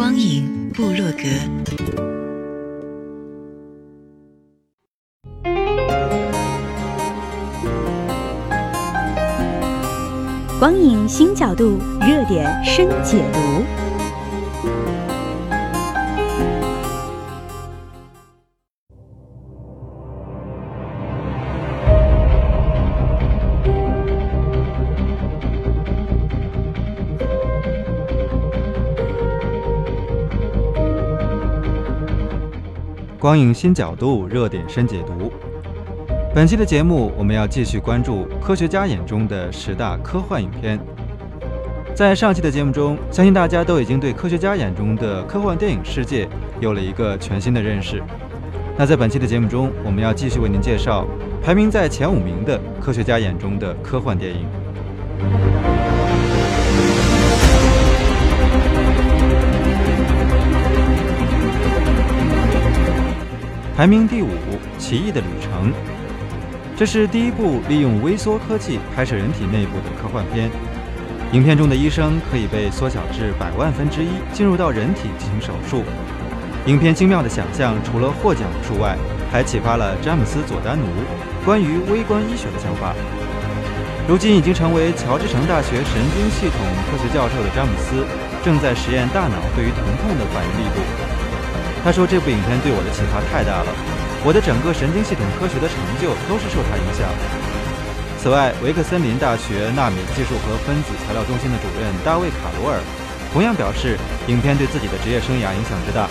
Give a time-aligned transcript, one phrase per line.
[0.00, 1.28] 光影部落格，
[10.58, 13.79] 光影新角度，热点深解读。
[33.20, 35.30] 光影新角度，热点深解读。
[36.34, 40.80] 本期的节目，我们要继续关注科学家眼中的十大科幻影片。
[41.94, 46.26] 在上期的节目中，相信大家都已经对科学家眼中的科幻电影世界
[46.60, 48.02] 有了一个全新的认识。
[48.78, 51.06] 那在本期的节目中，我们要继续为您介绍
[51.42, 55.79] 排名在前五名的科学家眼中的科幻电影。
[63.80, 64.26] 排名第五，
[64.78, 65.72] 《奇异的旅程》，
[66.76, 70.50] 这是第一部利用微缩科技拍摄人体内部的科幻片。
[71.32, 75.82] 影片中的医生可以被缩小至百万分之一，进入到人体进行手术。
[76.66, 78.98] 影片精妙的想象，除了获奖无数外，
[79.32, 80.84] 还启发了詹姆斯·佐丹奴
[81.46, 82.94] 关于微观医学的想法。
[84.06, 86.60] 如今已经成为乔治城大学神经系统
[86.92, 88.04] 科学教授的詹姆斯，
[88.44, 91.09] 正在实验大脑对于疼痛的反应力度。
[91.82, 93.72] 他说：“这部影片对我的启发太大了，
[94.20, 97.08] 我的整个神经系统科学的成就都是受它影响。”
[98.20, 102.76] 此外，维克森林大学纳米技术和分子材料中心的主任大卫·卡罗尔
[103.32, 103.96] 同样表示，
[104.28, 106.04] 影片对自己的职业生涯影响之大。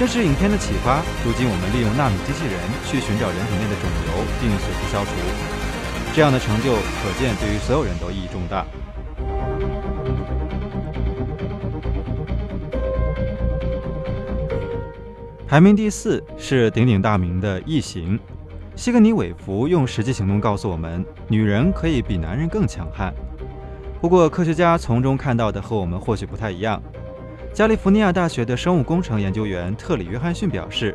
[0.00, 2.56] 正是影片的启发，如今我们利用纳米机器人
[2.88, 5.12] 去寻找人体内的肿瘤，并随之消除。
[6.16, 8.64] 这样的成就，可见对于所有人都意义重大。
[15.48, 18.18] 排名第四是鼎鼎大名的《异形》，
[18.76, 23.14] 西格尼·韦弗用实际行动告诉我们，女人可以比男人更强悍。
[23.98, 26.82] 不过，科学家从中看到的和我们或许不太一样。
[27.54, 30.94] 加利福尼亚大学的生物工程研究员特里·约翰逊表示，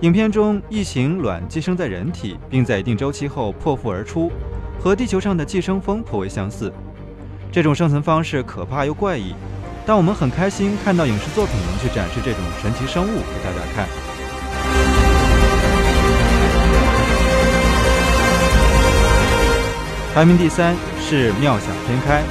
[0.00, 4.28] 影片中异形卵寄生在人体，并在一定周期后破腹而出，
[4.80, 6.72] 和地球上的寄生蜂颇为相似。
[7.52, 9.36] 这种生存方式可怕又怪异。
[9.86, 13.86] 但我们很开心看到影视作品能去展示这种神奇生物给大家看。
[20.14, 20.74] 排名第三
[21.06, 22.22] 是《妙想天开》，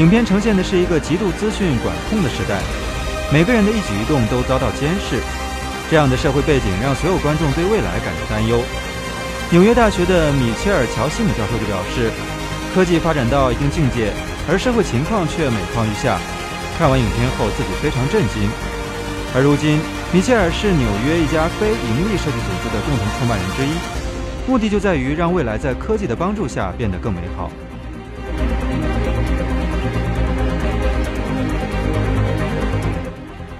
[0.00, 2.58] 影片呈现的是一个极度资讯管控的时代，
[3.32, 5.20] 每个人的一举一动都遭到监视。
[5.88, 8.60] 这样的社会背景让所有观众对未来感到担忧。
[9.50, 12.10] 纽约大学的米切尔·乔西姆教授就表示，
[12.74, 14.10] 科技发展到一定境界，
[14.48, 16.18] 而社会情况却每况愈下。
[16.82, 18.42] 看完影片后，自己非常震惊。
[19.36, 19.78] 而如今，
[20.12, 27.52] 米切尔是纽约一家非盈利设计组织的共同创办人之一，目的就在于让未来在科技的帮助下变得更美好。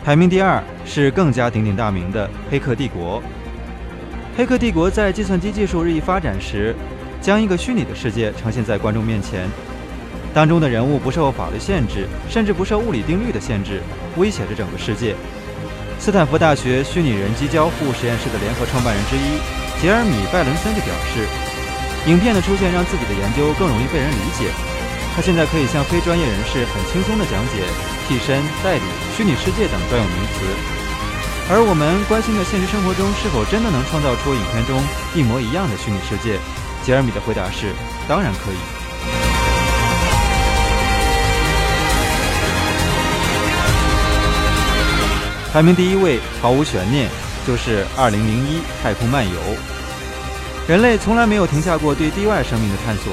[0.04, 3.20] 排名第二是更加鼎鼎大名的《黑客帝国》。
[4.36, 6.74] 《黑客帝国》在计算机技术日益发展时，
[7.20, 9.48] 将一个虚拟的世界呈现在观众面前。
[10.34, 13.82] 当中的人物不受法律限制，甚至不受物理定律的限制，
[14.16, 15.14] 威胁着整个世界。
[15.98, 19.38] 斯坦福大学虚拟人机交互实验室的联合创办人之一
[19.80, 21.28] 杰尔米·拜伦森就表示，
[22.10, 24.50] 影片的出现让自己的研究更容易被人理解。
[25.14, 27.60] 他现在可以向非专业人士很轻松地讲解
[28.08, 30.42] 替身、代理、虚拟世界等专有名词。
[31.52, 34.80] 而我们关心的现实生活中是否真的能创造出影片中
[35.14, 36.40] 一模一样的虚拟世界？
[36.82, 37.70] 杰尔米的回答是：
[38.08, 38.81] 当然可以。
[45.52, 47.10] 排名第一位毫无悬念，
[47.46, 49.34] 就是《二零零一太空漫游》。
[50.66, 53.12] 人类从来没有停下过对地外生命的探索，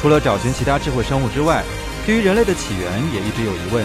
[0.00, 1.62] 除了找寻其他智慧生物之外，
[2.06, 3.84] 对于人类的起源也一直有疑问。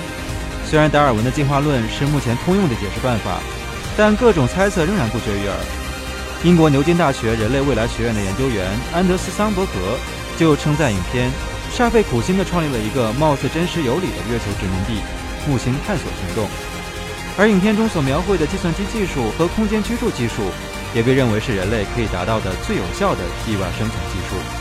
[0.66, 3.42] 虽然达尔文的进化论是目前通用的解释办法，
[3.98, 5.58] 但各种猜测仍然不绝于耳。
[6.46, 9.74] 英国牛津大学人类未来学院的研究员安德斯桑伯格
[10.38, 11.30] 就称赞影片
[11.76, 15.04] 煞费苦心地创立了一个貌似真实有理的月球殖民地——
[15.46, 16.48] 木星探索行动。
[17.38, 20.44] 而影片中所描绘的计算机技术和空间居住技术，
[20.94, 24.61] 也被认为是人类可以达到的最有效的意外生存技术。